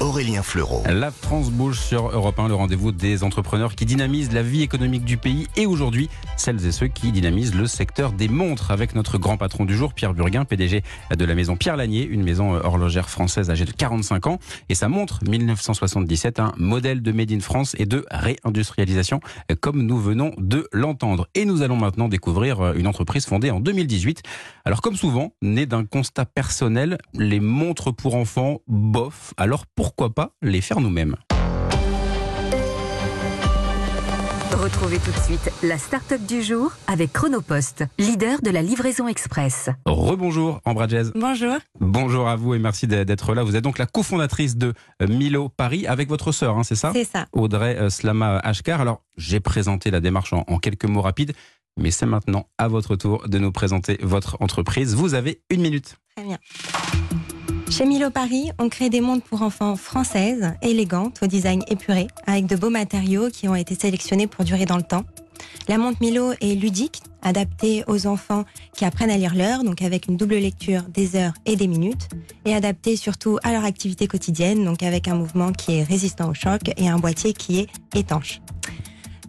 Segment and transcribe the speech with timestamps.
[0.00, 0.84] Aurélien Fleureau.
[0.88, 5.04] La France bouge sur Europe 1, le rendez-vous des entrepreneurs qui dynamisent la vie économique
[5.04, 9.18] du pays et aujourd'hui, celles et ceux qui dynamisent le secteur des montres avec notre
[9.18, 10.84] grand patron du jour, Pierre Burguin, PDG
[11.16, 14.38] de la maison Pierre Lanier, une maison horlogère française âgée de 45 ans.
[14.68, 19.18] Et sa montre 1977, un modèle de Made in France et de réindustrialisation,
[19.60, 21.26] comme nous venons de l'entendre.
[21.34, 24.22] Et nous allons maintenant découvrir une entreprise fondée en 2018.
[24.64, 29.34] Alors comme souvent, né d'un constat personnel, les montres pour enfants, bof.
[29.36, 31.16] Alors pourquoi pourquoi pas les faire nous-mêmes
[34.52, 39.70] Retrouvez tout de suite la start-up du jour avec Chronopost, leader de la livraison express.
[39.86, 41.10] Rebonjour, Ambra Jazz.
[41.14, 41.54] Bonjour.
[41.80, 43.44] Bonjour à vous et merci d'être là.
[43.44, 46.90] Vous êtes donc la cofondatrice de euh, Milo Paris avec votre sœur, hein, c'est ça
[46.92, 47.26] C'est ça.
[47.32, 48.82] Audrey euh, Slama Ashkar.
[48.82, 51.32] Alors, j'ai présenté la démarche en, en quelques mots rapides,
[51.78, 54.94] mais c'est maintenant à votre tour de nous présenter votre entreprise.
[54.94, 55.96] Vous avez une minute.
[56.14, 56.38] Très bien.
[57.70, 62.46] Chez Milo Paris, on crée des montres pour enfants françaises, élégantes, au design épuré, avec
[62.46, 65.04] de beaux matériaux qui ont été sélectionnés pour durer dans le temps.
[65.68, 70.08] La montre Milo est ludique, adaptée aux enfants qui apprennent à lire l'heure, donc avec
[70.08, 72.08] une double lecture des heures et des minutes,
[72.46, 76.34] et adaptée surtout à leur activité quotidienne, donc avec un mouvement qui est résistant au
[76.34, 78.40] choc et un boîtier qui est étanche.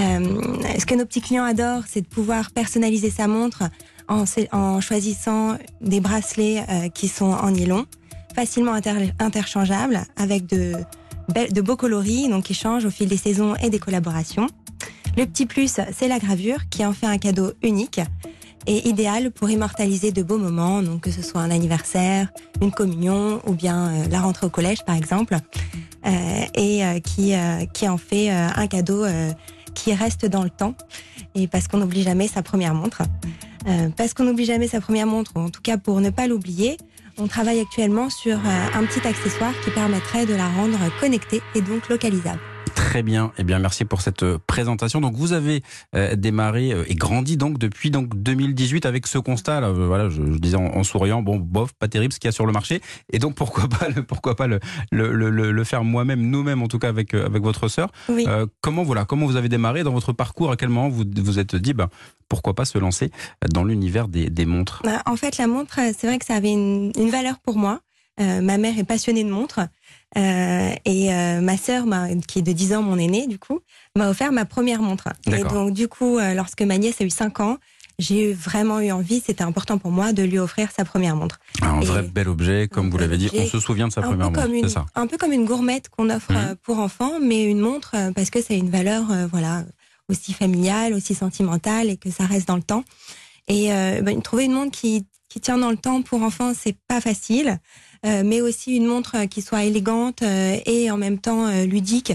[0.00, 3.64] Euh, ce que nos petits clients adorent, c'est de pouvoir personnaliser sa montre
[4.08, 7.86] en, choisissant des bracelets euh, qui sont en nylon,
[8.34, 10.74] facilement inter interchangeables, avec de,
[11.60, 14.46] beaux coloris, donc qui changent au fil des saisons et des collaborations.
[15.16, 18.00] Le petit plus, c'est la gravure, qui en fait un cadeau unique
[18.66, 22.28] et idéal pour immortaliser de beaux moments, donc que ce soit un anniversaire,
[22.60, 25.36] une communion ou bien euh, la rentrée au collège par exemple,
[26.06, 26.10] euh,
[26.54, 27.34] et euh, qui,
[27.72, 29.04] qui en fait un cadeau
[29.74, 30.74] qui reste dans le temps,
[31.34, 33.02] et parce qu'on n'oublie jamais sa première montre.
[33.96, 36.76] Parce qu'on n'oublie jamais sa première montre, ou en tout cas pour ne pas l'oublier,
[37.18, 41.60] on travaille actuellement sur euh, un petit accessoire qui permettrait de la rendre connectée et
[41.60, 42.40] donc localisable.
[42.92, 43.32] Très bien.
[43.38, 45.00] Eh bien, merci pour cette euh, présentation.
[45.00, 45.62] Donc, vous avez
[45.96, 49.62] euh, démarré euh, et grandi donc depuis donc 2018 avec ce constat.
[49.62, 52.28] Là, voilà, je, je disais en, en, souriant, bon, bof, pas terrible ce qu'il y
[52.28, 52.82] a sur le marché.
[53.10, 56.68] Et donc, pourquoi pas le, pourquoi pas le, le, le, le faire moi-même, nous-mêmes en
[56.68, 57.90] tout cas avec avec votre sœur.
[58.10, 58.26] Oui.
[58.60, 60.50] comment voilà, comment vous avez démarré dans votre parcours?
[60.50, 61.88] À quel moment vous vous êtes dit, ben,
[62.28, 63.10] pourquoi pas se lancer
[63.54, 64.82] dans l'univers des, des montres?
[64.84, 67.80] Bah, En fait, la montre, c'est vrai que ça avait une, une valeur pour moi.
[68.22, 69.60] Euh, ma mère est passionnée de montres
[70.16, 71.84] euh, et euh, ma sœur,
[72.26, 73.60] qui est de 10 ans, mon aînée, du coup,
[73.96, 75.08] m'a offert ma première montre.
[75.26, 77.58] Et donc, du coup, lorsque ma nièce a eu 5 ans,
[77.98, 81.38] j'ai vraiment eu envie, c'était important pour moi de lui offrir sa première montre.
[81.60, 84.30] Un et vrai bel objet, comme vous l'avez dit, on se souvient de sa première
[84.30, 86.56] montre, c'est ça Un peu comme une gourmette qu'on offre mmh.
[86.62, 89.64] pour enfants, mais une montre parce que c'est une valeur, voilà,
[90.08, 92.84] aussi familiale, aussi sentimentale et que ça reste dans le temps.
[93.48, 96.76] Et euh, ben, trouver une montre qui, qui tient dans le temps pour enfants, c'est
[96.88, 97.58] pas facile.
[98.04, 102.12] Euh, mais aussi une montre qui soit élégante euh, et en même temps euh, ludique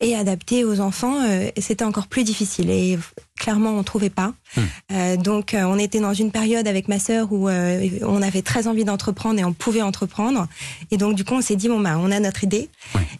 [0.00, 1.16] et adaptée aux enfants,
[1.56, 2.70] c'était encore plus difficile.
[2.70, 2.96] Et
[3.36, 4.32] clairement, on trouvait pas.
[4.56, 5.16] Mmh.
[5.16, 9.40] donc, on était dans une période avec ma sœur où on avait très envie d'entreprendre
[9.40, 10.46] et on pouvait entreprendre.
[10.92, 12.68] Et donc, du coup, on s'est dit bon bah, on a notre idée.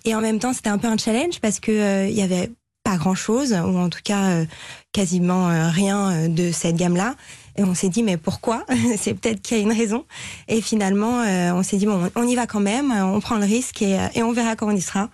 [0.04, 2.48] Et en même temps, c'était un peu un challenge parce que il y avait
[2.84, 4.44] pas grand chose, ou en tout cas
[4.92, 7.16] quasiment rien de cette gamme-là.
[7.58, 8.64] Et on s'est dit, mais pourquoi
[8.96, 10.04] C'est peut-être qu'il y a une raison.
[10.46, 13.44] Et finalement, euh, on s'est dit, bon, on y va quand même, on prend le
[13.44, 15.10] risque et, et on verra quand on y sera.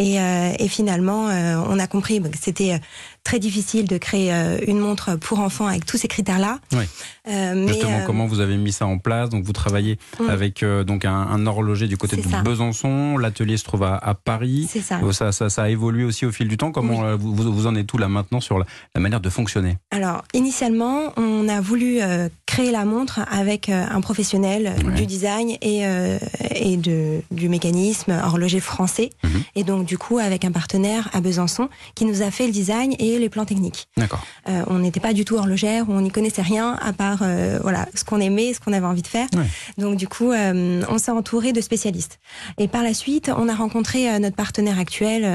[0.00, 2.80] Et, euh, et finalement, euh, on a compris que c'était
[3.24, 4.32] très difficile de créer
[4.66, 6.58] une montre pour enfants avec tous ces critères-là.
[6.72, 6.84] Oui.
[7.28, 9.28] Euh, Justement, mais, comment vous avez mis ça en place?
[9.28, 10.28] Donc, vous travaillez mmh.
[10.28, 12.42] avec donc un, un, horloger du côté de ça.
[12.42, 13.18] Besançon.
[13.18, 14.66] L'atelier se trouve à, à Paris.
[14.70, 15.00] C'est ça.
[15.12, 15.32] ça.
[15.32, 15.62] Ça, ça.
[15.62, 16.72] a évolué aussi au fil du temps.
[16.72, 17.16] Comment oui.
[17.18, 18.64] vous, vous, en êtes tout là maintenant sur la,
[18.94, 19.76] la, manière de fonctionner?
[19.90, 22.00] Alors, initialement, on a voulu
[22.46, 24.94] créer la montre avec un professionnel ouais.
[24.94, 25.82] du design et,
[26.54, 29.10] et de, du mécanisme horloger français.
[29.22, 29.28] Mmh.
[29.56, 32.94] Et donc, du coup, avec un partenaire à Besançon qui nous a fait le design
[32.98, 33.88] et les plans techniques.
[33.96, 34.24] D'accord.
[34.48, 37.86] Euh, on n'était pas du tout horlogère, on n'y connaissait rien à part euh, voilà
[37.94, 39.28] ce qu'on aimait, ce qu'on avait envie de faire.
[39.34, 39.46] Ouais.
[39.78, 42.18] Donc du coup, euh, on s'est entouré de spécialistes.
[42.58, 45.26] Et par la suite, on a rencontré notre partenaire actuel,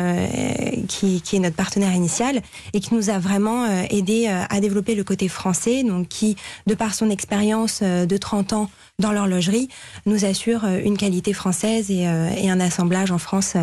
[0.88, 2.42] qui, qui, est notre partenaire initial,
[2.74, 6.36] et qui nous a vraiment aidé à développer le côté français, donc qui,
[6.68, 8.70] de par son expérience de 30 ans
[9.00, 9.70] dans l'horlogerie,
[10.06, 13.56] nous assure une qualité française et, et, un assemblage en France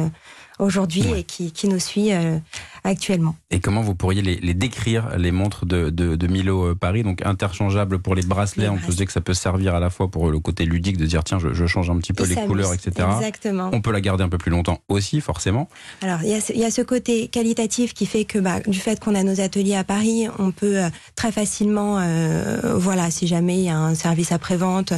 [0.58, 1.20] aujourd'hui ouais.
[1.20, 2.38] et qui, qui, nous suit euh,
[2.84, 3.37] actuellement.
[3.50, 7.02] Et comment vous pourriez les, les décrire, les montres de, de, de Milo euh, Paris,
[7.02, 9.81] donc interchangeables pour les bracelets, Les on peut se dire que ça peut servir à
[9.81, 12.25] la fois pour le côté ludique de dire tiens, je, je change un petit peu
[12.25, 13.06] les couleurs, etc.
[13.19, 13.70] Exactement.
[13.73, 15.69] On peut la garder un peu plus longtemps aussi, forcément.
[16.02, 18.61] Alors, il y, a ce- il y a ce côté qualitatif qui fait que, bah,
[18.67, 23.11] du fait qu'on a nos ateliers à Paris, on peut euh, très facilement, euh, voilà,
[23.11, 24.93] si jamais il y a un service après-vente,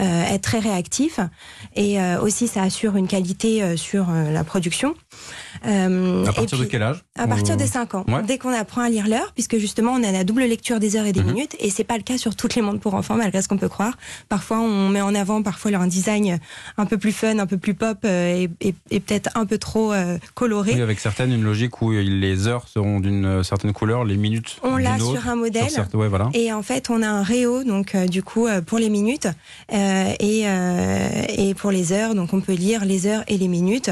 [0.00, 1.20] euh, être très réactif.
[1.76, 4.94] Et euh, aussi, ça assure une qualité sur la production.
[5.66, 8.22] Euh, À partir de quel âge à partir Euh, de 5 ans, Ouais.
[8.26, 11.06] dès qu'on apprend à lire l'heure, puisque justement on a la double lecture des heures
[11.06, 11.32] et des Mhm.
[11.32, 13.56] minutes, et c'est pas le cas sur toutes les montres pour enfants, malgré ce qu'on
[13.58, 13.96] peut croire.
[14.28, 16.38] Parfois on met en avant parfois leur design
[16.76, 19.58] un peu plus fun, un peu plus pop, euh, et, et- et peut-être un peu
[19.58, 20.74] trop euh, coloré.
[20.74, 24.76] Oui, avec certaines, une logique où les heures seront d'une certaine couleur, les minutes On
[24.76, 25.70] l'a sur un modèle.
[25.70, 26.30] Sur ouais, voilà.
[26.34, 29.28] Et en fait, on a un réo, donc euh, du coup, euh, pour les minutes
[29.72, 30.44] et,
[31.28, 32.14] et pour les heures.
[32.14, 33.90] Donc, on peut lire les heures et les minutes.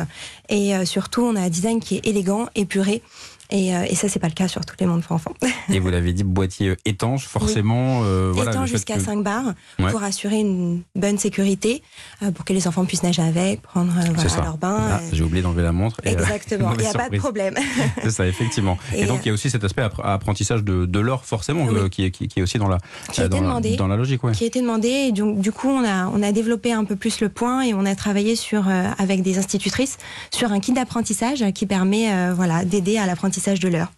[0.48, 3.02] Et surtout, on a design qui est élégant, épuré.
[3.50, 5.32] Et, euh, et ça, c'est pas le cas sur toutes les montres pour enfants.
[5.70, 8.00] Et vous l'avez dit, boîtier étanche, forcément.
[8.04, 9.90] euh, voilà, fait jusqu'à que- 5 bars Ouais.
[9.90, 11.82] pour assurer une bonne sécurité,
[12.22, 14.78] euh, pour que les enfants puissent nager avec, prendre euh, voilà, leur bain.
[14.92, 16.00] Ah, J'ai oublié d'enlever la montre.
[16.04, 17.54] et, Exactement, il n'y a pas de problème.
[18.02, 18.78] C'est ça, effectivement.
[18.94, 21.66] Et, Et, donc, il y a aussi cet aspect appre- apprentissage de, de l'or, forcément,
[21.66, 21.88] Oui.
[21.90, 22.78] qui, est, qui, qui est aussi dans la,
[23.16, 23.76] dans, la demandé.
[23.76, 24.24] dans la logique.
[24.24, 24.32] Ouais.
[24.32, 24.88] qui a été demandé.
[24.88, 27.74] Et donc, du coup, on a, on a développé un peu plus le point et
[27.74, 28.66] on a travaillé sur,
[28.98, 29.98] avec des institutrices
[30.32, 33.92] sur un kit d'apprentissage qui permet voilà, d'aider à l'apprentissage de l'heure.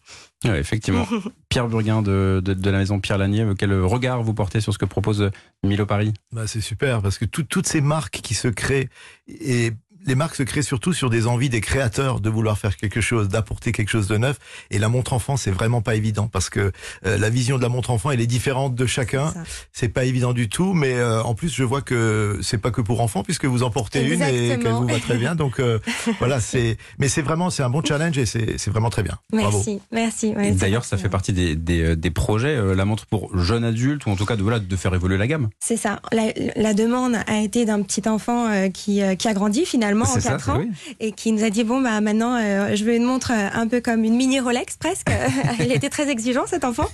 [0.45, 1.07] Ouais, effectivement.
[1.49, 4.79] Pierre Burguin de, de, de la maison Pierre Lanier, quel regard vous portez sur ce
[4.79, 5.31] que propose
[5.65, 6.15] Milo Paris?
[6.33, 8.89] Bah, c'est super parce que tout- toutes ces marques qui se créent
[9.27, 9.73] et
[10.07, 13.29] les marques se créent surtout sur des envies des créateurs de vouloir faire quelque chose,
[13.29, 14.39] d'apporter quelque chose de neuf.
[14.71, 16.73] Et la montre enfant, c'est vraiment pas évident parce que
[17.07, 19.33] euh, la vision de la montre enfant, elle est différente de chacun.
[19.73, 22.81] C'est pas évident du tout, mais euh, en plus, je vois que c'est pas que
[22.81, 25.35] pour enfants puisque vous en portez une et qu'elle vous va très bien.
[25.35, 25.79] Donc euh,
[26.19, 26.77] voilà, c'est.
[26.99, 29.19] Mais c'est vraiment, c'est un bon challenge et c'est c'est vraiment très bien.
[29.33, 29.59] Bravo.
[29.59, 30.35] Merci, merci.
[30.37, 33.65] ouais, D'ailleurs, ça fait partie des, des, euh, des projets, euh, la montre pour jeunes
[33.65, 35.49] adultes, ou en tout cas de, voilà, de faire évoluer la gamme.
[35.61, 36.01] C'est ça.
[36.13, 39.88] La, la demande a été d'un petit enfant euh, qui, euh, qui a grandi finalement
[39.97, 40.71] en C'est ça, 4 ans oui.
[41.01, 43.67] et qui nous a dit bon bah maintenant euh, je veux une montre euh, un
[43.69, 45.09] peu comme une mini Rolex presque.
[45.61, 46.87] Il était très exigeant cet enfant.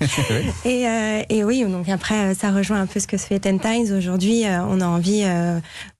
[0.64, 3.58] Et, euh, et oui, donc après ça rejoint un peu ce que se fait Ten
[3.60, 3.94] Times.
[3.96, 5.24] Aujourd'hui, euh, on a envie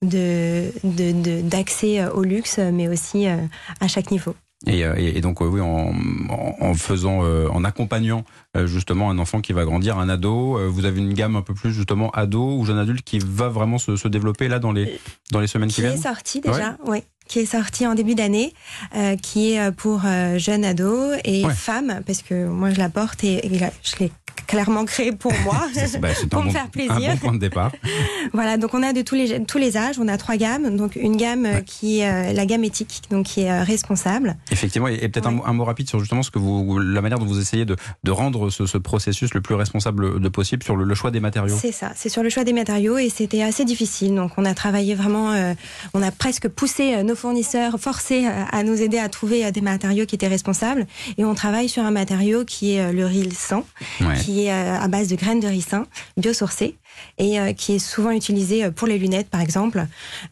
[0.02, 4.34] de de- de- d'accès au luxe, mais aussi à chaque niveau.
[4.66, 8.24] Et, euh, et- et donc, oui, en, faisant, euh, en accompagnant
[8.56, 11.54] euh, justement un enfant qui va grandir, un ado, vous avez une gamme un peu
[11.54, 14.98] plus justement ado ou jeune adulte qui va vraiment se, se développer là dans les,
[15.32, 16.00] dans les semaines qui, qui est viennent?
[16.00, 18.52] sorti déjà, oui, qui est sorti en début d'année,
[18.96, 21.52] euh, qui est pour euh, jeunes ados et Ouais.
[21.54, 23.40] femmes, parce que moi je la porte et,
[23.82, 24.12] je l'ai
[24.46, 25.60] clairement créé pour moi.
[26.00, 26.92] Bah, Pour me bon, faire plaisir.
[27.10, 27.70] un bon point de départ.
[28.32, 30.96] voilà, donc on a de tous les tous les âges, on a trois gammes, donc
[30.96, 31.62] une gamme Ouais.
[31.64, 34.36] qui est euh, la gamme éthique, donc qui est euh, responsable.
[34.50, 35.36] Effectivement, et, et peut-être un, Ouais.
[35.36, 37.76] mot- un mot rapide sur justement ce que vous, la manière dont vous essayez de,
[38.02, 41.20] de rendre ce, ce processus le plus responsable de possible sur le, le choix des
[41.20, 41.56] matériaux.
[41.60, 44.14] C'est ça, c'est sur le choix des matériaux et c'était assez difficile.
[44.14, 45.54] Donc on a travaillé vraiment, euh,
[45.94, 50.14] on a presque poussé nos fournisseurs, forcé à nous aider à trouver des matériaux qui
[50.14, 50.86] étaient responsables.
[51.18, 53.64] Et on travaille sur un matériau qui est le RIL 100,
[54.00, 54.14] Ouais.
[54.24, 55.86] Qui est euh, à base de graines de ricin
[56.16, 56.76] biosourcées
[57.18, 59.86] et euh, qui est souvent utilisé euh, pour les lunettes par exemple.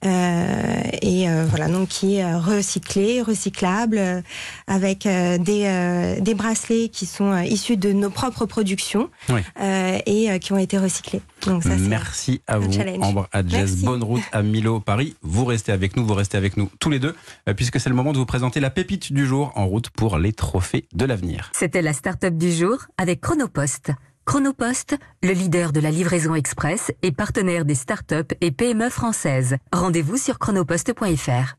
[0.05, 4.23] Euh, et euh, voilà, donc qui est recyclé, recyclable,
[4.67, 9.41] avec euh, des, euh, des bracelets qui sont euh, issus de nos propres productions Oui.
[9.61, 11.20] euh, et euh, qui ont été recyclés.
[11.47, 12.99] Donc ça, c'est Merci à vous, challenge.
[13.05, 13.29] Ambre.
[13.50, 13.85] Merci.
[13.85, 15.17] Bonne route à Milo, Paris.
[15.23, 17.15] Vous restez avec nous, vous restez avec nous tous les deux,
[17.56, 20.32] puisque c'est le moment de vous présenter la pépite du jour en route pour les
[20.32, 21.50] trophées de l'avenir.
[21.55, 23.91] C'était la start-up du jour avec Chronopost.
[24.25, 29.57] Chronopost, le leader de la livraison express et partenaire des start-up et PME françaises.
[29.73, 31.56] Rendez-vous sur chronopost.fr.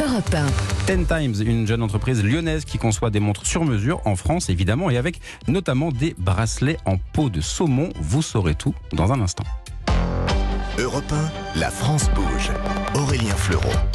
[0.00, 0.46] Europe 1.
[0.86, 4.90] Ten Times, une jeune entreprise lyonnaise qui conçoit des montres sur mesure en France évidemment
[4.90, 7.90] et avec notamment des bracelets en peau de saumon.
[7.96, 9.44] Vous saurez tout dans un instant.
[10.78, 11.12] Europe
[11.54, 12.52] 1, la France bouge.
[12.94, 13.72] Aurélien Fleuron.